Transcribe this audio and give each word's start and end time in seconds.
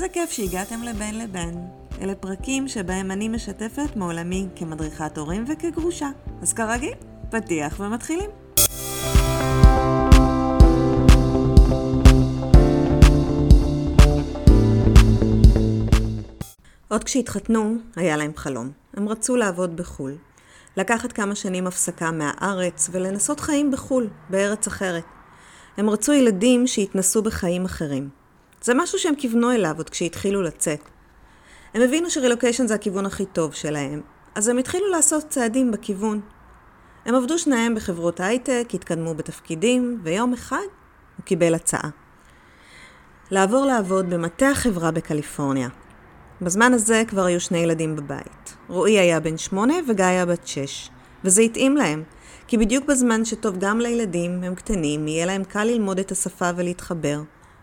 איזה 0.00 0.12
כיף 0.12 0.30
שהגעתם 0.30 0.82
לבין 0.82 1.18
לבין. 1.18 1.66
אלה 2.00 2.14
פרקים 2.14 2.68
שבהם 2.68 3.10
אני 3.10 3.28
משתפת 3.28 3.96
מעולמי 3.96 4.46
כמדריכת 4.56 5.18
הורים 5.18 5.44
וכגרושה. 5.48 6.08
אז 6.42 6.52
כרגיל, 6.52 6.92
פתיח 7.30 7.80
ומתחילים. 7.80 8.30
עוד 16.88 17.04
כשהתחתנו, 17.04 17.76
היה 17.96 18.16
להם 18.16 18.32
חלום. 18.36 18.70
הם 18.94 19.08
רצו 19.08 19.36
לעבוד 19.36 19.76
בחו"ל. 19.76 20.16
לקחת 20.76 21.12
כמה 21.12 21.34
שנים 21.34 21.66
הפסקה 21.66 22.10
מהארץ 22.10 22.88
ולנסות 22.92 23.40
חיים 23.40 23.70
בחו"ל, 23.70 24.08
בארץ 24.30 24.66
אחרת. 24.66 25.04
הם 25.76 25.90
רצו 25.90 26.12
ילדים 26.12 26.66
שיתנסו 26.66 27.22
בחיים 27.22 27.64
אחרים. 27.64 28.19
זה 28.62 28.74
משהו 28.74 28.98
שהם 28.98 29.14
כיוונו 29.14 29.52
אליו 29.52 29.74
עוד 29.76 29.90
כשהתחילו 29.90 30.42
לצאת. 30.42 30.80
הם 31.74 31.82
הבינו 31.82 32.10
שרילוקיישן 32.10 32.66
זה 32.66 32.74
הכיוון 32.74 33.06
הכי 33.06 33.26
טוב 33.26 33.54
שלהם, 33.54 34.00
אז 34.34 34.48
הם 34.48 34.58
התחילו 34.58 34.90
לעשות 34.90 35.28
צעדים 35.28 35.70
בכיוון. 35.70 36.20
הם 37.04 37.14
עבדו 37.14 37.38
שניהם 37.38 37.74
בחברות 37.74 38.20
הייטק, 38.20 38.68
התקדמו 38.74 39.14
בתפקידים, 39.14 40.00
ויום 40.02 40.32
אחד 40.32 40.66
הוא 41.16 41.24
קיבל 41.24 41.54
הצעה. 41.54 41.90
לעבור 43.30 43.66
לעבוד 43.66 44.10
במטה 44.10 44.50
החברה 44.50 44.90
בקליפורניה. 44.90 45.68
בזמן 46.40 46.72
הזה 46.72 47.02
כבר 47.08 47.24
היו 47.24 47.40
שני 47.40 47.58
ילדים 47.58 47.96
בבית. 47.96 48.56
רועי 48.68 48.98
היה 48.98 49.20
בן 49.20 49.38
שמונה 49.38 49.74
וגיא 49.88 50.04
היה 50.04 50.26
בת 50.26 50.46
שש. 50.46 50.90
וזה 51.24 51.42
התאים 51.42 51.76
להם, 51.76 52.02
כי 52.46 52.58
בדיוק 52.58 52.84
בזמן 52.84 53.24
שטוב 53.24 53.58
גם 53.58 53.80
לילדים, 53.80 54.42
הם 54.44 54.54
קטנים, 54.54 55.08
יהיה 55.08 55.26
להם 55.26 55.44
קל 55.44 55.64
ללמוד 55.64 55.98
את 55.98 56.12
השפה 56.12 56.50
ולהתחבר. 56.56 57.20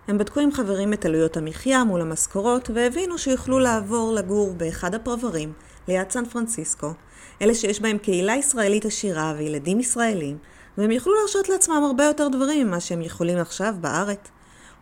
הם 0.08 0.18
בדקו 0.18 0.40
עם 0.40 0.52
חברים 0.52 0.94
את 0.94 1.06
עלויות 1.06 1.38
המחיה 1.38 1.84
מול 1.84 2.02
המשכורות, 2.02 2.70
והבינו 2.74 3.18
שיוכלו 3.18 3.60
לעבור 3.60 4.14
לגור 4.14 4.54
באחד 4.54 4.96
הפרברים, 4.96 5.54
ליד 5.88 6.12
סן 6.12 6.26
פרנסיסקו, 6.26 6.94
אלה 7.42 7.56
שיש 7.56 7.82
בהם 7.82 7.98
קהילה 7.98 8.36
ישראלית 8.36 8.86
עשירה 8.86 9.34
וילדים 9.38 9.80
ישראלים, 9.80 10.38
והם 10.78 10.92
יוכלו 10.92 11.14
להרשות 11.16 11.50
לעצמם 11.50 11.84
הרבה 11.88 12.04
יותר 12.04 12.28
דברים 12.28 12.68
ממה 12.68 12.80
שהם 12.80 13.02
יכולים 13.02 13.38
עכשיו 13.38 13.76
בארץ. 13.82 14.20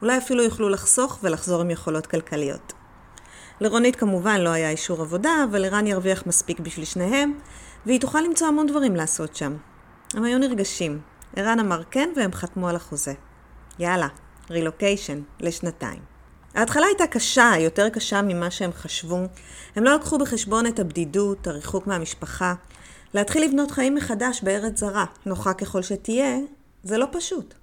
אולי 0.02 0.18
אפילו 0.18 0.44
יוכלו 0.44 0.70
לחסוך 0.70 1.20
ולחזור 1.24 1.62
עם 1.62 1.72
יכולות 1.72 2.08
כלכליות. 2.08 2.74
לרונית 3.62 3.96
כמובן 3.96 4.42
לא 4.42 4.50
היה 4.50 4.70
אישור 4.70 5.02
עבודה, 5.02 5.32
אבל 5.50 5.66
ערן 5.66 5.88
ירוויח 5.88 6.24
מספיק 6.26 6.60
בשביל 6.60 6.86
שניהם, 6.86 7.40
והיא 7.86 8.00
תוכל 8.00 8.22
למצוא 8.22 8.48
המון 8.48 8.68
דברים 8.68 8.96
לעשות 8.96 9.36
שם. 9.36 9.58
הם 10.14 10.24
היו 10.24 10.40
נרגשים. 10.40 11.00
ערן 11.36 11.60
אמר 11.60 11.82
כן 11.92 12.10
והם 12.16 12.34
חתמו 12.34 12.70
על 12.70 12.76
החוזה. 12.76 13.14
יאללה, 13.80 14.08
רילוקיישן, 14.50 15.22
לשנתיים. 15.40 16.00
ההתחלה 16.56 16.86
הייתה 16.86 17.08
קשה, 17.08 17.52
יותר 17.60 17.90
קשה 17.90 18.22
ממה 18.22 18.52
שהם 18.52 18.74
חשבו. 18.74 19.20
הם 19.76 19.84
לא 19.84 19.96
לקחו 19.96 20.18
בחשבון 20.18 20.68
את 20.68 20.80
הבדידות, 20.80 21.48
הריחוק 21.48 21.88
מהמשפחה. 21.88 22.54
להתחיל 23.14 23.44
לבנות 23.44 23.72
חיים 23.72 23.96
מחדש 23.96 24.42
בארץ 24.44 24.80
זרה, 24.80 25.06
נוחה 25.26 25.54
ככל 25.54 25.82
שתהיה, 25.82 26.38
זה 26.84 26.98
לא 26.98 27.06
פשוט. 27.12 27.54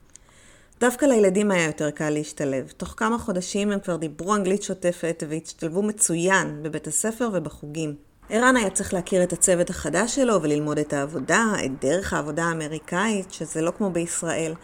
דווקא 0.81 1.07
לילדים 1.07 1.51
היה 1.51 1.67
יותר 1.67 1.91
קל 1.91 2.11
להשתלב. 2.11 2.73
תוך 2.77 2.95
כמה 2.97 3.19
חודשים 3.19 3.71
הם 3.71 3.81
כבר 3.81 3.97
דיברו 3.97 4.35
אנגלית 4.35 4.63
שוטפת 4.63 5.23
והשתלבו 5.29 5.83
מצוין 5.83 6.63
בבית 6.63 6.87
הספר 6.87 7.31
ובחוגים. 7.33 7.95
ערן 8.31 8.57
היה 8.57 8.71
צריך 8.71 8.95
להכיר 8.95 9.23
את 9.23 9.33
הצוות 9.33 9.71
החדש 9.71 10.15
שלו 10.15 10.43
וללמוד 10.43 10.79
את 10.79 10.93
העבודה, 10.93 11.45
את 11.65 11.85
דרך 11.85 12.13
העבודה 12.13 12.45
האמריקאית, 12.45 13.33
שזה 13.33 13.61
לא 13.61 13.73
כמו 13.79 13.91
בישראל. 13.91 14.55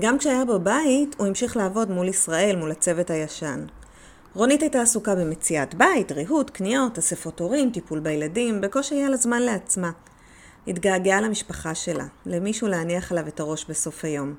גם 0.00 0.18
כשהיה 0.18 0.44
בבית, 0.44 1.14
הוא 1.18 1.26
המשיך 1.26 1.56
לעבוד 1.56 1.90
מול 1.90 2.08
ישראל, 2.08 2.56
מול 2.56 2.70
הצוות 2.70 3.10
הישן. 3.10 3.66
רונית 4.34 4.62
הייתה 4.62 4.82
עסוקה 4.82 5.14
במציאת 5.14 5.74
בית, 5.74 6.12
ריהוט, 6.12 6.50
קניות, 6.50 6.98
אספות 6.98 7.40
הורים, 7.40 7.70
טיפול 7.70 8.00
בילדים, 8.00 8.60
בקושי 8.60 8.94
היה 8.94 9.08
לה 9.08 9.16
זמן 9.16 9.42
לעצמה. 9.42 9.90
התגעגעה 10.66 11.20
למשפחה 11.20 11.74
שלה, 11.74 12.04
למישהו 12.26 12.68
להניח 12.68 13.12
עליו 13.12 13.28
את 13.28 13.40
הראש 13.40 13.66
בסוף 13.68 14.04
היום. 14.04 14.34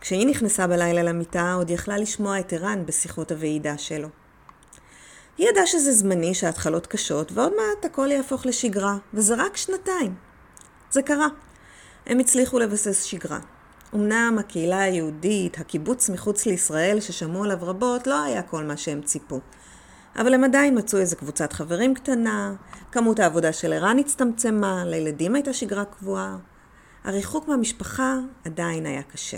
כשהיא 0.00 0.26
נכנסה 0.26 0.66
בלילה 0.66 1.02
למיטה, 1.02 1.52
עוד 1.52 1.70
יכלה 1.70 1.98
לשמוע 1.98 2.40
את 2.40 2.52
ערן 2.52 2.86
בשיחות 2.86 3.32
הוועידה 3.32 3.78
שלו. 3.78 4.08
היא 5.38 5.48
ידעה 5.48 5.66
שזה 5.66 5.92
זמני, 5.92 6.34
שההתחלות 6.34 6.86
קשות, 6.86 7.32
ועוד 7.32 7.52
מעט 7.56 7.84
הכל 7.84 8.08
יהפוך 8.10 8.46
לשגרה, 8.46 8.96
וזה 9.14 9.34
רק 9.34 9.56
שנתיים. 9.56 10.14
זה 10.90 11.02
קרה. 11.02 11.28
הם 12.06 12.18
הצליחו 12.18 12.58
לבסס 12.58 13.02
שגרה. 13.02 13.38
אמנם 13.94 14.36
הקהילה 14.40 14.80
היהודית, 14.80 15.58
הקיבוץ 15.58 16.10
מחוץ 16.10 16.46
לישראל 16.46 17.00
ששמעו 17.00 17.44
עליו 17.44 17.58
רבות, 17.60 18.06
לא 18.06 18.22
היה 18.22 18.42
כל 18.42 18.64
מה 18.64 18.76
שהם 18.76 19.02
ציפו. 19.02 19.40
אבל 20.16 20.34
הם 20.34 20.44
עדיין 20.44 20.78
מצאו 20.78 20.98
איזה 20.98 21.16
קבוצת 21.16 21.52
חברים 21.52 21.94
קטנה, 21.94 22.54
כמות 22.92 23.20
העבודה 23.20 23.52
של 23.52 23.72
ערן 23.72 23.98
הצטמצמה, 23.98 24.84
לילדים 24.84 25.34
הייתה 25.34 25.52
שגרה 25.52 25.84
קבועה. 25.84 26.36
הריחוק 27.04 27.48
מהמשפחה 27.48 28.18
עדיין 28.44 28.86
היה 28.86 29.02
קשה. 29.02 29.36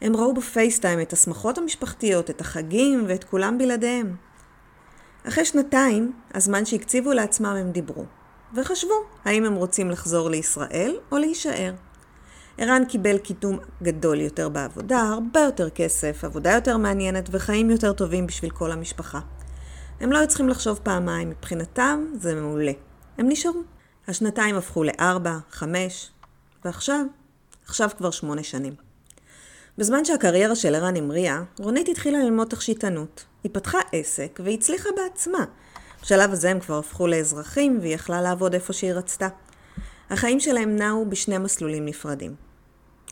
הם 0.00 0.16
ראו 0.16 0.34
בפייסטיים 0.34 1.00
את 1.00 1.12
השמחות 1.12 1.58
המשפחתיות, 1.58 2.30
את 2.30 2.40
החגים 2.40 3.04
ואת 3.08 3.24
כולם 3.24 3.58
בלעדיהם. 3.58 4.16
אחרי 5.28 5.44
שנתיים, 5.44 6.12
הזמן 6.34 6.64
שהקציבו 6.64 7.12
לעצמם 7.12 7.56
הם 7.60 7.70
דיברו, 7.72 8.04
וחשבו 8.54 8.94
האם 9.24 9.44
הם 9.44 9.54
רוצים 9.54 9.90
לחזור 9.90 10.30
לישראל 10.30 10.96
או 11.12 11.18
להישאר. 11.18 11.72
ערן 12.60 12.84
קיבל 12.84 13.18
קידום 13.18 13.58
גדול 13.82 14.20
יותר 14.20 14.48
בעבודה, 14.48 15.00
הרבה 15.00 15.40
יותר 15.40 15.70
כסף, 15.70 16.24
עבודה 16.24 16.52
יותר 16.52 16.76
מעניינת 16.76 17.28
וחיים 17.32 17.70
יותר 17.70 17.92
טובים 17.92 18.26
בשביל 18.26 18.50
כל 18.50 18.72
המשפחה. 18.72 19.20
הם 20.00 20.12
לא 20.12 20.18
היו 20.18 20.28
צריכים 20.28 20.48
לחשוב 20.48 20.80
פעמיים, 20.82 21.30
מבחינתם 21.30 22.04
זה 22.14 22.34
מעולה. 22.34 22.72
הם 23.18 23.28
נשארו. 23.28 23.60
השנתיים 24.08 24.56
הפכו 24.56 24.84
לארבע, 24.84 25.38
חמש, 25.50 26.10
ועכשיו, 26.64 27.04
עכשיו 27.66 27.90
כבר 27.98 28.10
שמונה 28.10 28.42
שנים. 28.42 28.74
בזמן 29.78 30.04
שהקריירה 30.04 30.56
של 30.56 30.74
ערן 30.74 30.96
המריאה, 30.96 31.42
רונית 31.58 31.88
התחילה 31.88 32.18
ללמוד 32.18 32.48
תכשיטנות. 32.48 33.24
היא 33.44 33.50
פתחה 33.54 33.78
עסק 33.92 34.40
והצליחה 34.44 34.88
בעצמה. 34.96 35.44
בשלב 36.02 36.32
הזה 36.32 36.50
הם 36.50 36.60
כבר 36.60 36.78
הפכו 36.78 37.06
לאזרחים 37.06 37.78
והיא 37.80 37.94
יכלה 37.94 38.20
לעבוד 38.20 38.54
איפה 38.54 38.72
שהיא 38.72 38.92
רצתה. 38.92 39.28
החיים 40.10 40.40
שלהם 40.40 40.76
נעו 40.76 41.06
בשני 41.10 41.38
מסלולים 41.38 41.86
נפרדים. 41.86 42.47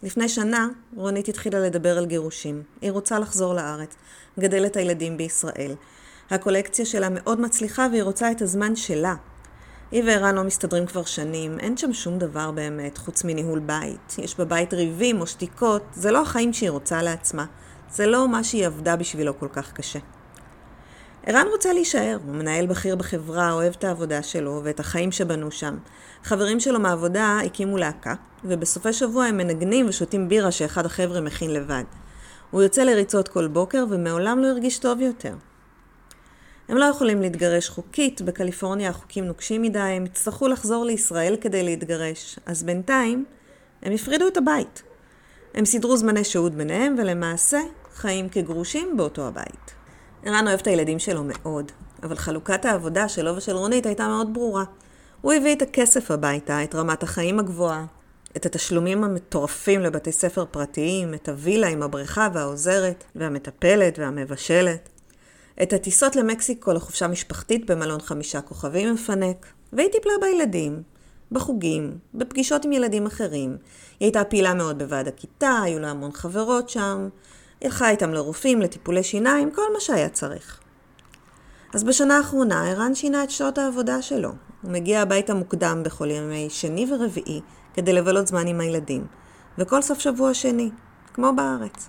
לפני 0.03 0.29
שנה, 0.29 0.69
רונית 0.97 1.29
התחילה 1.29 1.59
לדבר 1.61 1.99
על 1.99 2.07
גירושים. 2.07 2.63
היא 2.81 2.91
רוצה 2.91 3.19
לחזור 3.19 3.55
לארץ, 3.55 3.95
גדל 4.39 4.67
את 4.67 4.77
הילדים 4.77 5.17
בישראל. 5.17 5.75
הקולקציה 6.31 6.85
שלה 6.85 7.09
מאוד 7.11 7.41
מצליחה 7.41 7.87
והיא 7.91 8.03
רוצה 8.03 8.31
את 8.31 8.43
הזמן 8.43 8.77
שלה. 8.77 9.15
היא 9.91 10.03
וערן 10.07 10.35
לא 10.35 10.45
מסתדרים 10.45 10.87
כבר 10.87 11.05
שנים, 11.05 11.59
אין 11.61 11.77
שם 11.77 11.93
שום 11.93 12.19
דבר 12.19 12.51
באמת, 12.51 12.99
חוץ 12.99 13.25
מניהול 13.25 13.59
בית. 13.59 14.17
יש 14.19 14.37
בבית 14.39 14.75
ריבים 14.75 15.21
או 15.21 15.27
שתיקות, 15.27 15.83
זה 15.95 16.11
לא 16.11 16.23
החיים 16.23 16.53
שהיא 16.53 16.71
רוצה 16.71 17.03
לעצמה. 17.03 17.45
זה 17.91 18.07
לא 18.07 18.29
מה 18.29 18.45
שהיא 18.45 18.67
עבדה 18.67 18.97
בשבילו 18.97 19.39
כל 19.39 19.49
כך 19.53 19.73
קשה. 19.73 19.99
ערן 21.29 21.47
רוצה 21.53 21.73
להישאר, 21.73 22.19
הוא 22.27 22.35
מנהל 22.35 22.67
בכיר 22.67 22.97
בחברה, 22.97 23.53
אוהב 23.53 23.75
את 23.79 23.85
העבודה 23.85 24.23
שלו 24.23 24.61
ואת 24.65 24.81
החיים 24.81 25.13
שבנו 25.13 25.51
שם. 25.51 25.77
חברים 26.25 26.61
שלו 26.61 26.81
מהעבודה 26.81 27.39
הקימו 27.45 27.77
להקה, 27.77 28.15
ובסופי 28.45 28.93
שבוע 28.93 29.25
הם 29.25 29.37
מנגנים 29.37 29.89
ושותים 29.89 30.29
בירה 30.29 30.51
שאחד 30.51 30.87
החבר'ה 30.87 31.21
מכין 31.21 31.53
לבד. 31.53 31.85
הוא 32.51 32.63
יוצא 32.63 32.83
לריצות 32.83 33.29
כל 33.29 33.47
בוקר 33.47 33.85
ומעולם 33.91 34.39
לא 34.39 34.47
הרגיש 34.47 34.79
טוב 34.79 35.01
יותר. 35.01 35.35
הם 36.69 36.77
לא 36.77 36.85
יכולים 36.85 37.21
להתגרש 37.21 37.69
חוקית, 37.69 38.23
בקליפורניה 38.23 38.91
החוקים 38.91 39.25
נוקשים 39.25 39.63
מדי, 39.63 39.79
הם 39.79 40.07
יצטרכו 40.07 40.49
לחזור 40.49 40.85
לישראל 40.85 41.37
כדי 41.41 41.63
להתגרש. 41.63 42.39
אז 42.47 42.63
בינתיים, 42.63 43.25
הם 43.83 43.93
הפרידו 43.93 44.29
את 44.29 44.37
הבית. 44.37 44.83
הם 45.55 45.65
סידרו 45.65 45.97
זמני 45.97 46.25
שהות 46.25 46.55
ביניהם, 46.55 46.95
ולמעשה, 46.99 47.61
חיים 47.95 48.29
כגרושים 48.29 48.97
באותו 48.97 49.27
הבית. 49.27 49.76
ערן 50.27 50.49
אוהב 50.49 50.61
את 50.61 50.67
הילדים 50.67 50.99
שלו 50.99 51.23
מאוד, 51.25 51.73
אבל 52.03 52.17
חלוקת 52.17 52.65
העבודה 52.65 53.09
שלו 53.09 53.37
ושל 53.37 53.57
רונית 53.57 53.87
הייתה 53.87 54.09
מאוד 54.09 54.35
ברורה. 54.35 54.65
הוא 55.21 55.33
הביא 55.33 55.53
את 55.53 55.63
הכסף 55.63 56.11
הביתה, 56.11 56.65
את 56.65 56.75
רמת 56.75 57.03
החיים 57.03 57.39
הגבוהה, 57.39 57.85
את 58.37 58.47
התשלומים 58.47 59.05
המטורפים 59.05 59.81
לבתי 59.81 60.13
ספר 60.13 60.45
פרטיים, 60.51 61.15
את 61.15 61.29
הווילה 61.29 61.69
עם 61.69 61.83
הבריכה 61.83 62.29
והעוזרת, 62.35 63.05
והמטפלת 63.15 63.99
והמבשלת. 63.99 64.89
את 65.63 65.73
הטיסות 65.73 66.17
למקסיקו 66.17 66.73
לחופשה 66.73 67.09
משפחתית 67.09 67.71
במלון 67.71 68.01
חמישה 68.01 68.41
כוכבים 68.41 68.95
מפנק, 68.95 69.47
והיא 69.73 69.89
טיפלה 69.93 70.13
בילדים, 70.21 70.83
בחוגים, 71.33 71.99
בפגישות 72.15 72.65
עם 72.65 72.73
ילדים 72.73 73.07
אחרים. 73.07 73.57
היא 74.01 74.07
הייתה 74.07 74.25
פעילה 74.25 74.55
מאוד 74.55 74.79
בוועד 74.79 75.09
הכיתה, 75.09 75.61
היו 75.65 75.79
לה 75.79 75.91
המון 75.91 76.13
חברות 76.13 76.69
שם, 76.69 77.09
הלכה 77.63 77.91
איתם 77.91 78.11
לרופאים, 78.11 78.61
לטיפולי 78.61 79.03
שיניים, 79.03 79.51
כל 79.51 79.63
מה 79.73 79.81
שהיה 79.81 80.09
צריך. 80.09 80.61
אז 81.75 81.85
בשנה 81.85 82.17
האחרונה 82.17 82.71
ערן 82.71 82.95
שינה 82.95 83.25
את 83.25 83.31
שעות 83.31 83.59
העבודה 83.59 84.03
שלו. 84.03 84.33
הוא 84.63 84.73
מגיע 84.73 85.03
הביתה 85.03 85.35
מוקדם 85.35 85.83
בכל 85.85 86.11
ימי 86.11 86.47
שני 86.51 86.87
ורביעי 86.93 87.41
כדי 87.75 87.93
לבלות 87.93 88.27
זמן 88.27 88.47
עם 88.47 88.61
הילדים, 88.61 89.07
וכל 89.59 89.83
סוף 89.83 89.99
שבוע 89.99 90.35
שני, 90.35 90.71
כמו 91.15 91.33
בארץ. 91.37 91.89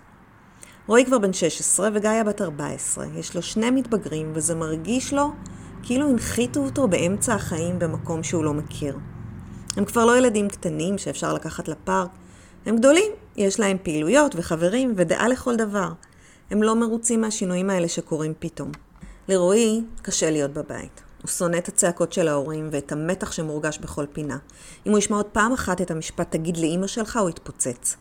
רועי 0.87 1.05
כבר 1.05 1.19
בן 1.19 1.33
16 1.33 1.89
וגאיה 1.93 2.23
בת 2.23 2.41
14. 2.41 3.05
יש 3.15 3.35
לו 3.35 3.41
שני 3.41 3.71
מתבגרים 3.71 4.31
וזה 4.35 4.55
מרגיש 4.55 5.13
לו 5.13 5.31
כאילו 5.83 6.09
הנחיתו 6.09 6.59
אותו 6.59 6.87
באמצע 6.87 7.33
החיים 7.33 7.79
במקום 7.79 8.23
שהוא 8.23 8.43
לא 8.43 8.53
מכיר. 8.53 8.97
הם 9.77 9.85
כבר 9.85 10.05
לא 10.05 10.17
ילדים 10.17 10.49
קטנים 10.49 10.97
שאפשר 10.97 11.33
לקחת 11.33 11.67
לפארק, 11.67 12.09
הם 12.65 12.77
גדולים, 12.77 13.11
יש 13.37 13.59
להם 13.59 13.77
פעילויות 13.83 14.35
וחברים 14.35 14.93
ודעה 14.97 15.27
לכל 15.27 15.55
דבר. 15.55 15.89
הם 16.51 16.63
לא 16.63 16.75
מרוצים 16.75 17.21
מהשינויים 17.21 17.69
האלה 17.69 17.87
שקורים 17.87 18.33
פתאום. 18.39 18.71
לרועי 19.27 19.81
קשה 20.01 20.31
להיות 20.31 20.53
בבית. 20.53 21.01
הוא 21.21 21.29
שונא 21.29 21.57
את 21.57 21.67
הצעקות 21.67 22.13
של 22.13 22.27
ההורים 22.27 22.69
ואת 22.71 22.91
המתח 22.91 23.31
שמורגש 23.31 23.77
בכל 23.77 24.05
פינה. 24.13 24.37
אם 24.85 24.91
הוא 24.91 24.99
ישמע 24.99 25.17
עוד 25.17 25.25
פעם 25.25 25.53
אחת 25.53 25.81
את 25.81 25.91
המשפט 25.91 26.31
תגיד 26.31 26.57
לאימא 26.57 26.87
שלך, 26.87 27.17
הוא 27.17 27.29
יתפוצץ. 27.29 27.95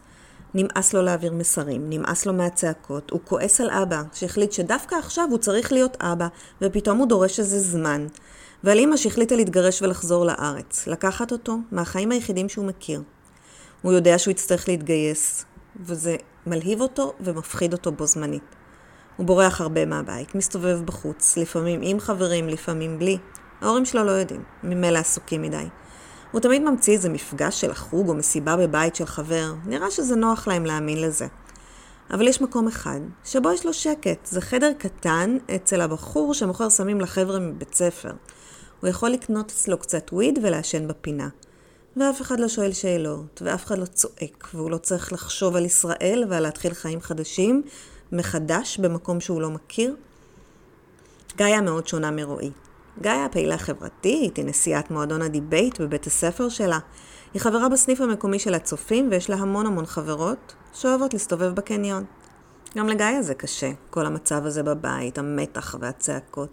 נמאס 0.55 0.95
לו 0.95 1.03
להעביר 1.03 1.33
מסרים, 1.33 1.91
נמאס 1.91 2.27
לו 2.27 2.33
מהצעקות, 2.33 3.11
הוא 3.11 3.21
כועס 3.25 3.61
על 3.61 3.71
אבא, 3.71 4.03
שהחליט 4.13 4.53
שדווקא 4.53 4.95
עכשיו 4.95 5.29
הוא 5.31 5.39
צריך 5.39 5.73
להיות 5.73 5.97
אבא, 6.01 6.29
ופתאום 6.63 6.99
הוא 6.99 7.09
דורש 7.09 7.41
איזה 7.41 7.61
זמן. 7.61 8.07
ועל 8.65 8.79
אימא 8.79 8.97
שהחליטה 8.97 9.37
להתגרש 9.37 9.83
ולחזור 9.83 10.27
לארץ, 10.27 10.87
לקחת 10.87 11.33
אותו 11.33 11.59
מהחיים 11.73 12.13
היחידים 12.13 12.49
שהוא 12.49 12.67
מכיר. 12.67 13.03
הוא 13.87 13.93
יודע 13.93 14.19
שהוא 14.19 14.33
יצטרך 14.33 14.69
להתגייס, 14.69 15.45
וזה 15.81 16.17
מלהיב 16.47 16.81
אותו 16.81 17.13
ומפחיד 17.21 17.73
אותו 17.73 17.93
בו 17.93 18.07
זמנית. 18.07 18.43
הוא 19.17 19.27
בורח 19.27 19.61
הרבה 19.61 19.87
מהבית, 19.87 20.35
מסתובב 20.35 20.81
בחוץ, 20.85 21.37
לפעמים 21.37 21.81
עם 21.83 22.01
חברים, 22.01 22.49
לפעמים 22.49 22.99
בלי. 22.99 23.19
ההורים 23.61 23.85
שלו 23.85 24.05
לא 24.05 24.11
יודעים, 24.11 24.43
ממילא 24.63 24.99
עסוקים 24.99 25.43
מדי. 25.43 25.65
הוא 26.33 26.41
תמיד 26.41 26.63
ממציא 26.63 26.93
איזה 26.93 27.09
מפגש 27.09 27.61
של 27.61 27.71
החוג 27.71 28.09
או 28.09 28.15
מסיבה 28.15 28.57
בבית 28.57 28.97
של 28.97 29.07
חבר, 29.07 29.55
נראה 29.67 29.91
שזה 29.91 30.17
נוח 30.17 30.49
להם 30.49 30.67
להאמין 30.67 31.03
לזה. 31.03 31.27
אבל 32.11 32.29
יש 32.29 32.41
מקום 32.41 32.69
אחד, 32.69 33.01
שבו 33.25 33.53
יש 33.53 33.67
לו 33.67 33.73
שקט. 33.73 34.27
זה 34.27 34.41
חדר 34.41 34.73
קטן 34.79 35.37
אצל 35.57 35.81
הבחור 35.81 36.35
שמוכר 36.35 36.71
סמים 36.71 37.01
לחבר'ה 37.01 37.39
מבית 37.39 37.75
ספר. 37.75 38.13
הוא 38.81 38.91
יכול 38.91 39.11
לקנות 39.11 39.51
אצלו 39.51 39.79
קצת 39.79 40.13
weed 40.13 40.39
ולעשן 40.43 40.89
בפינה. 40.89 41.29
ואף 41.97 42.23
אחד 42.23 42.41
לא 42.41 42.49
שואל 42.49 42.73
שאלות, 42.73 43.43
ואף 43.45 43.65
אחד 43.65 43.79
לא 43.79 43.87
צועק, 43.87 44.49
והוא 44.55 44.71
לא 44.71 44.79
צריך 44.79 45.13
לחשוב 45.13 45.57
על 45.57 45.65
ישראל 45.65 46.25
ועל 46.29 46.43
להתחיל 46.43 46.75
חיים 46.75 47.01
חדשים, 47.01 47.63
מחדש 48.13 48.79
במקום 48.79 49.21
שהוא 49.21 49.41
לא 49.41 49.51
מכיר. 49.51 49.97
גאיה 51.37 51.61
מאוד 51.61 51.87
שונה 51.87 52.11
מרועי. 52.11 52.51
גאיה 53.03 53.29
פעילה 53.29 53.59
חברתית, 53.59 54.37
היא 54.37 54.45
נשיאת 54.45 54.91
מועדון 54.91 55.23
ה 55.23 55.31
debate 55.31 55.81
בבית 55.81 56.07
הספר 56.07 56.49
שלה. 56.49 56.79
היא 57.35 57.43
חברה 57.43 57.69
בסניף 57.69 58.01
המקומי 58.01 58.39
של 58.39 58.55
הצופים 58.55 59.09
ויש 59.11 59.31
לה 59.31 59.37
המון 59.37 59.67
המון 59.67 59.87
חברות 59.87 60.55
שאוהבות 60.73 61.13
להסתובב 61.13 61.55
בקניון. 61.55 62.05
גם 62.77 62.89
לגאיה 62.89 63.23
זה 63.23 63.35
קשה, 63.35 63.71
כל 63.91 64.07
המצב 64.07 64.47
הזה 64.47 64.63
בבית, 64.63 65.19
המתח 65.19 65.75
והצעקות. 65.81 66.49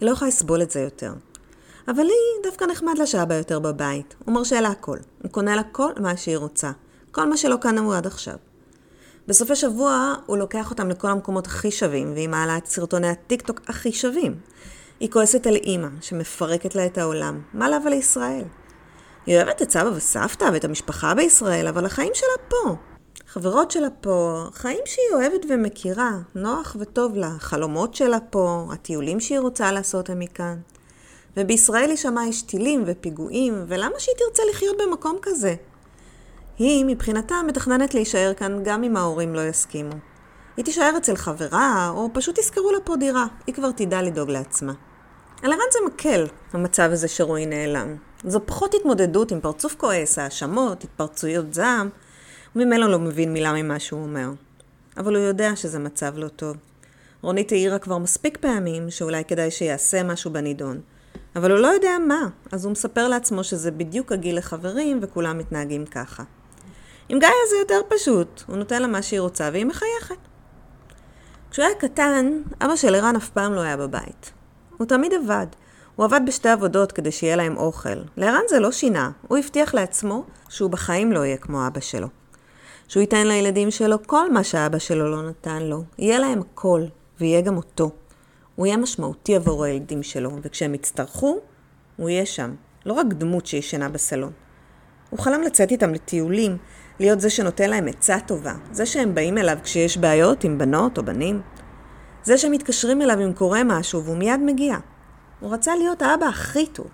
היא 0.00 0.08
לא 0.08 0.12
יכולה 0.12 0.28
לסבול 0.28 0.62
את 0.62 0.70
זה 0.70 0.80
יותר. 0.80 1.12
אבל 1.88 2.02
היא 2.02 2.42
דווקא 2.42 2.64
נחמד 2.64 2.98
לה 2.98 3.06
שאבא 3.06 3.34
יותר 3.34 3.58
בבית. 3.58 4.14
הוא 4.24 4.34
מרשה 4.34 4.60
לה 4.60 4.68
הכל. 4.68 4.98
הוא 5.22 5.30
קונה 5.30 5.56
לה 5.56 5.62
כל 5.62 5.92
מה 6.00 6.16
שהיא 6.16 6.36
רוצה. 6.36 6.70
כל 7.10 7.28
מה 7.28 7.36
שלא 7.36 7.56
קנה 7.56 7.80
הוא 7.80 7.94
עד 7.94 8.06
עכשיו. 8.06 8.34
בסופי 9.26 9.56
שבוע 9.56 10.14
הוא 10.26 10.36
לוקח 10.36 10.70
אותם 10.70 10.88
לכל 10.88 11.08
המקומות 11.08 11.46
הכי 11.46 11.70
שווים, 11.70 12.12
והיא 12.12 12.28
מעלה 12.28 12.56
את 12.56 12.66
סרטוני 12.66 13.08
הטיקטוק 13.08 13.60
הכי 13.66 13.92
שווים. 13.92 14.34
היא 15.00 15.10
כועסת 15.10 15.46
על 15.46 15.54
אימא, 15.54 15.88
שמפרקת 16.00 16.74
לה 16.74 16.86
את 16.86 16.98
העולם. 16.98 17.42
מה 17.54 17.68
לה 17.68 17.78
ולישראל? 17.84 18.44
היא 19.26 19.36
אוהבת 19.36 19.62
את 19.62 19.70
סבא 19.70 19.90
וסבתא 19.94 20.48
ואת 20.52 20.64
המשפחה 20.64 21.14
בישראל, 21.14 21.66
אבל 21.66 21.86
החיים 21.86 22.12
שלה 22.14 22.48
פה. 22.48 22.76
חברות 23.26 23.70
שלה 23.70 23.90
פה, 24.00 24.44
חיים 24.52 24.80
שהיא 24.84 25.06
אוהבת 25.12 25.46
ומכירה, 25.48 26.12
נוח 26.34 26.76
וטוב 26.80 27.16
לה, 27.16 27.30
חלומות 27.38 27.94
שלה 27.94 28.20
פה, 28.30 28.66
הטיולים 28.72 29.20
שהיא 29.20 29.38
רוצה 29.38 29.72
לעשות 29.72 30.10
הם 30.10 30.18
מכאן. 30.18 30.56
ובישראל 31.36 31.90
היא 31.90 31.96
שמעה 31.96 32.28
יש 32.28 32.42
טילים 32.42 32.84
ופיגועים, 32.86 33.64
ולמה 33.68 33.94
שהיא 33.98 34.14
תרצה 34.18 34.42
לחיות 34.50 34.76
במקום 34.86 35.18
כזה? 35.22 35.54
היא, 36.58 36.84
מבחינתה, 36.84 37.34
מתכננת 37.46 37.94
להישאר 37.94 38.32
כאן 38.36 38.60
גם 38.64 38.84
אם 38.84 38.96
ההורים 38.96 39.34
לא 39.34 39.40
יסכימו. 39.48 39.94
היא 40.56 40.64
תישאר 40.64 40.94
אצל 40.96 41.16
חברה, 41.16 41.92
או 41.94 42.08
פשוט 42.12 42.38
ישכרו 42.38 42.72
לה 42.72 42.78
פה 42.84 42.96
דירה. 42.96 43.26
היא 43.46 43.54
כבר 43.54 43.70
תדע 43.70 44.02
לדאוג 44.02 44.30
לעצמה. 44.30 44.72
על 45.42 45.52
ערן 45.52 45.60
זה 45.72 45.78
מקל, 45.86 46.26
המצב 46.52 46.90
הזה 46.92 47.08
שרועי 47.08 47.46
נעלם. 47.46 47.96
זו 48.24 48.40
פחות 48.46 48.74
התמודדות 48.74 49.32
עם 49.32 49.40
פרצוף 49.40 49.74
כועס, 49.74 50.18
האשמות, 50.18 50.84
התפרצויות 50.84 51.54
זעם. 51.54 51.88
הוא 52.52 52.64
ממילא 52.64 52.86
לא 52.86 52.98
מבין 52.98 53.32
מילה 53.32 53.52
ממה 53.52 53.78
שהוא 53.78 54.02
אומר. 54.02 54.28
אבל 54.96 55.16
הוא 55.16 55.24
יודע 55.24 55.56
שזה 55.56 55.78
מצב 55.78 56.12
לא 56.16 56.28
טוב. 56.28 56.56
רונית 57.22 57.52
העירה 57.52 57.78
כבר 57.78 57.98
מספיק 57.98 58.36
פעמים 58.36 58.90
שאולי 58.90 59.24
כדאי 59.24 59.50
שיעשה 59.50 60.02
משהו 60.02 60.32
בנידון. 60.32 60.80
אבל 61.36 61.50
הוא 61.50 61.60
לא 61.60 61.66
יודע 61.66 61.98
מה, 62.06 62.28
אז 62.52 62.64
הוא 62.64 62.72
מספר 62.72 63.08
לעצמו 63.08 63.44
שזה 63.44 63.70
בדיוק 63.70 64.12
הגיל 64.12 64.38
לחברים 64.38 64.98
וכולם 65.02 65.38
מתנהגים 65.38 65.86
ככה. 65.86 66.22
עם 67.08 67.18
גאיה 67.18 67.32
זה 67.50 67.56
יותר 67.56 67.80
פשוט, 67.96 68.42
הוא 68.46 68.56
נותן 68.56 68.82
לה 68.82 68.88
מה 68.88 69.02
שהיא 69.02 69.20
רוצה 69.20 69.50
והיא 69.52 69.66
מחייכת. 69.66 70.18
כשהוא 71.50 71.66
היה 71.66 71.74
קטן, 71.74 72.42
אבא 72.60 72.76
של 72.76 72.94
ערן 72.94 73.16
אף 73.16 73.30
פעם 73.30 73.52
לא 73.52 73.60
היה 73.60 73.76
בבית. 73.76 74.32
הוא 74.76 74.86
תמיד 74.86 75.12
עבד. 75.14 75.46
הוא 75.96 76.04
עבד 76.04 76.20
בשתי 76.26 76.48
עבודות 76.48 76.92
כדי 76.92 77.12
שיהיה 77.12 77.36
להם 77.36 77.56
אוכל. 77.56 77.98
לערן 78.16 78.42
זה 78.48 78.60
לא 78.60 78.72
שינה, 78.72 79.10
הוא 79.28 79.38
הבטיח 79.38 79.74
לעצמו 79.74 80.24
שהוא 80.48 80.70
בחיים 80.70 81.12
לא 81.12 81.24
יהיה 81.24 81.36
כמו 81.36 81.66
אבא 81.66 81.80
שלו. 81.80 82.08
שהוא 82.88 83.00
ייתן 83.00 83.26
לילדים 83.26 83.70
שלו 83.70 83.96
כל 84.06 84.32
מה 84.32 84.44
שאבא 84.44 84.78
שלו 84.78 85.10
לא 85.10 85.28
נתן 85.28 85.62
לו. 85.62 85.84
יהיה 85.98 86.18
להם 86.18 86.40
הכל, 86.40 86.82
ויהיה 87.20 87.40
גם 87.40 87.56
אותו. 87.56 87.90
הוא 88.56 88.66
יהיה 88.66 88.76
משמעותי 88.76 89.36
עבור 89.36 89.64
הילדים 89.64 90.02
שלו, 90.02 90.30
וכשהם 90.42 90.74
יצטרכו, 90.74 91.38
הוא 91.96 92.08
יהיה 92.08 92.26
שם. 92.26 92.54
לא 92.86 92.92
רק 92.92 93.06
דמות 93.06 93.46
שישנה 93.46 93.88
בסלון. 93.88 94.32
הוא 95.10 95.20
חלם 95.20 95.42
לצאת 95.42 95.70
איתם 95.70 95.94
לטיולים, 95.94 96.56
להיות 97.00 97.20
זה 97.20 97.30
שנותן 97.30 97.70
להם 97.70 97.88
עצה 97.88 98.16
טובה, 98.26 98.54
זה 98.72 98.86
שהם 98.86 99.14
באים 99.14 99.38
אליו 99.38 99.58
כשיש 99.62 99.98
בעיות 99.98 100.44
עם 100.44 100.58
בנות 100.58 100.98
או 100.98 101.04
בנים, 101.04 101.42
זה 102.22 102.38
שהם 102.38 102.52
מתקשרים 102.52 103.02
אליו 103.02 103.20
אם 103.24 103.32
קורה 103.32 103.64
משהו 103.64 104.04
והוא 104.04 104.16
מיד 104.16 104.40
מגיע. 104.40 104.76
הוא 105.40 105.54
רצה 105.54 105.76
להיות 105.76 106.02
האבא 106.02 106.26
הכי 106.26 106.66
טוב, 106.66 106.86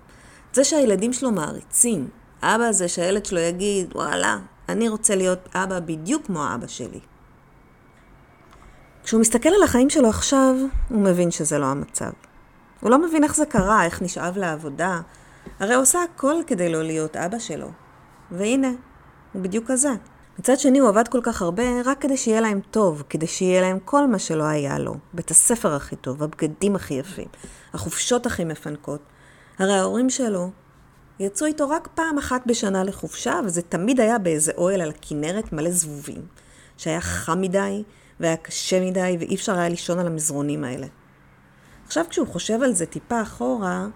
זה 0.53 0.63
שהילדים 0.63 1.13
שלו 1.13 1.31
מעריצים, 1.31 2.09
אבא 2.43 2.63
הזה 2.63 2.87
שהילד 2.87 3.25
שלו 3.25 3.39
יגיד, 3.39 3.95
וואלה, 3.95 4.37
אני 4.69 4.89
רוצה 4.89 5.15
להיות 5.15 5.49
אבא 5.55 5.79
בדיוק 5.79 6.25
כמו 6.25 6.43
האבא 6.43 6.67
שלי. 6.67 6.99
כשהוא 9.03 9.21
מסתכל 9.21 9.49
על 9.49 9.63
החיים 9.63 9.89
שלו 9.89 10.09
עכשיו, 10.09 10.55
הוא 10.89 11.01
מבין 11.01 11.31
שזה 11.31 11.57
לא 11.57 11.65
המצב. 11.65 12.09
הוא 12.79 12.89
לא 12.89 13.07
מבין 13.07 13.23
איך 13.23 13.35
זה 13.35 13.45
קרה, 13.45 13.85
איך 13.85 14.01
נשאב 14.01 14.37
לעבודה. 14.37 15.01
הרי 15.59 15.73
הוא 15.73 15.81
עושה 15.81 15.99
הכל 16.03 16.35
כדי 16.47 16.71
לא 16.71 16.83
להיות 16.83 17.15
אבא 17.15 17.39
שלו. 17.39 17.67
והנה, 18.31 18.71
הוא 19.33 19.41
בדיוק 19.41 19.65
כזה. 19.67 19.89
מצד 20.39 20.59
שני, 20.59 20.79
הוא 20.79 20.89
עבד 20.89 21.07
כל 21.07 21.19
כך 21.23 21.41
הרבה 21.41 21.63
רק 21.85 22.01
כדי 22.01 22.17
שיהיה 22.17 22.41
להם 22.41 22.59
טוב, 22.71 23.03
כדי 23.09 23.27
שיהיה 23.27 23.61
להם 23.61 23.77
כל 23.85 24.07
מה 24.07 24.19
שלא 24.19 24.43
היה 24.43 24.79
לו. 24.79 24.95
בית 25.13 25.31
הספר 25.31 25.75
הכי 25.75 25.95
טוב, 25.95 26.23
הבגדים 26.23 26.75
הכי 26.75 26.93
יפים, 26.93 27.27
החופשות 27.73 28.25
הכי 28.25 28.43
מפנקות. 28.43 29.01
הרי 29.59 29.73
ההורים 29.73 30.09
שלו 30.09 30.49
יצאו 31.19 31.47
איתו 31.47 31.69
רק 31.69 31.87
פעם 31.95 32.17
אחת 32.17 32.41
בשנה 32.45 32.83
לחופשה, 32.83 33.39
וזה 33.45 33.61
תמיד 33.61 33.99
היה 33.99 34.17
באיזה 34.17 34.51
אוהל 34.57 34.81
על 34.81 34.89
הכנרת 34.89 35.53
מלא 35.53 35.71
זבובים, 35.71 36.21
שהיה 36.77 37.01
חם 37.01 37.41
מדי, 37.41 37.83
והיה 38.21 38.37
קשה 38.37 38.89
מדי, 38.89 39.17
ואי 39.19 39.35
אפשר 39.35 39.57
היה 39.57 39.69
לישון 39.69 39.99
על 39.99 40.07
המזרונים 40.07 40.63
האלה. 40.63 40.87
עכשיו 41.85 42.05
כשהוא 42.09 42.27
חושב 42.27 42.63
על 42.63 42.73
זה 42.73 42.85
טיפה 42.85 43.21
אחורה, 43.21 43.87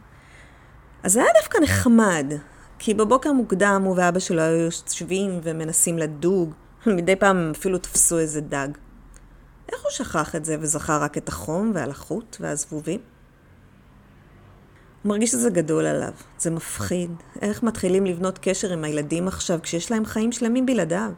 אז 1.03 1.13
זה 1.13 1.19
היה 1.19 1.29
דווקא 1.41 1.57
נחמד, 1.63 2.33
כי 2.79 2.93
בבוקר 2.93 3.31
מוקדם 3.31 3.81
הוא 3.85 3.95
ואבא 3.97 4.19
שלו 4.19 4.41
היו 4.41 4.57
יושבים 4.57 5.39
ומנסים 5.43 5.97
לדוג, 5.97 6.53
מדי 6.87 7.15
פעם 7.15 7.37
הם 7.37 7.51
אפילו 7.55 7.77
תפסו 7.77 8.19
איזה 8.19 8.41
דג. 8.41 8.67
איך 9.71 9.81
הוא 9.83 9.91
שכח 9.91 10.35
את 10.35 10.45
זה 10.45 10.57
וזכר 10.59 11.01
רק 11.01 11.17
את 11.17 11.27
החום 11.27 11.71
והלחות 11.75 12.37
והזבובים? 12.39 12.99
הוא 15.03 15.09
מרגיש 15.09 15.31
שזה 15.31 15.49
גדול 15.49 15.85
עליו, 15.85 16.13
זה 16.37 16.51
מפחיד. 16.51 17.11
איך 17.41 17.63
מתחילים 17.63 18.05
לבנות 18.05 18.39
קשר 18.41 18.73
עם 18.73 18.83
הילדים 18.83 19.27
עכשיו 19.27 19.59
כשיש 19.63 19.91
להם 19.91 20.05
חיים 20.05 20.31
שלמים 20.31 20.65
בלעדיו? 20.65 21.11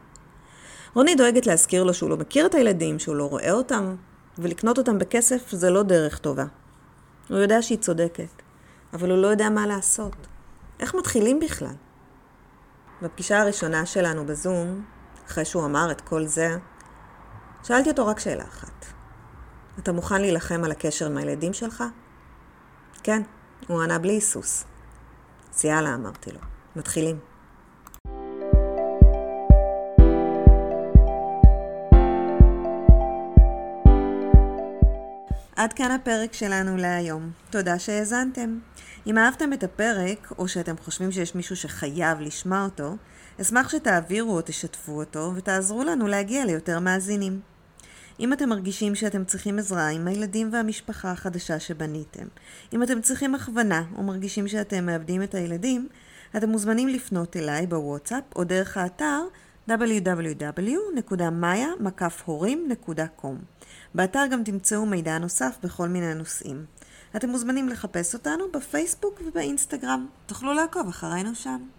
רוני 0.98 1.16
דואגת 1.16 1.46
להזכיר 1.46 1.84
לו 1.84 1.94
שהוא 1.94 2.10
לא 2.10 2.18
מכיר 2.18 2.46
את 2.46 2.56
הילדים, 2.56 3.00
שהוא 3.00 3.16
לא 3.16 3.30
רואה 3.30 3.52
אותם, 3.52 3.96
ולקנות 4.38 4.78
אותם 4.78 5.00
בכסף 5.00 5.52
זה 5.52 5.70
לא 5.70 5.84
דרך 5.84 6.18
טובה. 6.18 6.46
הוא 7.30 7.38
יודע 7.38 7.62
שהיא 7.62 7.78
צודקת, 7.78 8.42
אבל 8.94 9.12
הוא 9.12 9.18
לא 9.18 9.28
יודע 9.28 9.50
מה 9.50 9.68
לעשות. 9.68 10.16
איך 10.80 10.96
מתחילים 10.96 11.40
בכלל? 11.40 11.76
בפגישה 13.02 13.42
הראשונה 13.42 13.86
שלנו 13.86 14.26
בזום, 14.26 14.86
אחרי 15.28 15.46
שהוא 15.46 15.66
אמר 15.66 15.92
את 15.92 16.02
כל 16.02 16.26
זה, 16.26 16.58
שאלתי 17.64 17.90
אותו 17.90 18.08
רק 18.08 18.20
שאלה 18.20 18.44
אחת. 18.44 18.86
אתה 19.80 19.92
מוכן 19.92 20.22
להילחם 20.22 20.64
על 20.64 20.72
הקשר 20.72 21.06
עם 21.06 21.18
הילדים 21.18 21.54
שלך? 21.54 21.84
כן, 23.04 23.22
הוא 23.68 23.82
ענה 23.82 24.00
בלי 24.00 24.14
היסוס. 24.14 24.64
אז 25.56 25.66
יאללה, 25.66 25.94
אמרתי 25.96 26.32
לו. 26.32 26.40
מתחילים. 26.76 27.20
עד 35.58 35.74
כאן 35.74 35.92
הפרק 35.92 36.34
שלנו 36.34 36.78
להיום. 36.78 37.32
תודה 37.50 37.80
שהאזנתם. 37.80 38.60
אם 39.08 39.18
אהבתם 39.18 39.54
את 39.54 39.64
הפרק, 39.64 40.34
או 40.38 40.48
שאתם 40.48 40.78
חושבים 40.78 41.12
שיש 41.12 41.36
מישהו 41.36 41.56
שחייב 41.56 42.20
לשמוע 42.20 42.64
אותו, 42.64 42.96
אשמח 43.42 43.70
שתעבירו 43.70 44.36
או 44.36 44.42
תשתפו 44.46 44.92
אותו, 44.92 45.32
ותעזרו 45.36 45.84
לנו 45.84 46.08
להגיע 46.08 46.46
ליותר 46.46 46.80
מאזינים. 46.80 47.40
אם 48.20 48.34
אתם 48.34 48.50
מרגישים 48.50 48.96
שאתם 48.96 49.26
צריכים 49.26 49.60
עזרה 49.60 49.88
עם 49.88 50.08
הילדים 50.08 50.50
והמשפחה 50.54 51.12
החדשה 51.12 51.60
שבניתם, 51.60 52.26
אם 52.74 52.84
אתם 52.84 53.02
צריכים 53.02 53.36
הכוונה 53.36 53.84
או 53.96 54.04
מרגישים 54.04 54.48
שאתם 54.48 54.86
מאבדים 54.86 55.24
את 55.24 55.36
הילדים, 55.36 55.88
אתם 56.38 56.50
מוזמנים 56.50 56.88
לפנות 56.88 57.38
אליי 57.38 57.68
בוואטסאפ 57.68 58.24
או 58.36 58.44
דרך 58.44 58.78
האתר 58.78 59.22
www.maya.com. 59.70 61.26
באתר 63.96 64.24
גם 64.32 64.44
תמצאו 64.44 64.86
מידע 64.86 65.18
נוסף 65.18 65.58
בכל 65.64 65.88
מיני 65.88 66.14
נושאים. 66.14 66.66
אתם 67.16 67.30
מוזמנים 67.30 67.70
לחפש 67.70 68.14
אותנו 68.14 68.46
בפייסבוק 68.54 69.22
ובאינסטגרם. 69.26 70.08
תוכלו 70.26 70.54
לעקוב 70.54 70.88
אחרינו 70.88 71.36
שם. 71.36 71.68